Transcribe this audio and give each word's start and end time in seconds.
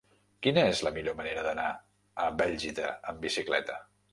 Quina 0.45 0.63
és 0.69 0.79
la 0.87 0.91
millor 0.95 1.15
manera 1.19 1.43
d'anar 1.49 1.67
a 2.25 2.33
Bèlgida 2.41 2.89
amb 3.13 3.25
bicicleta? 3.29 3.79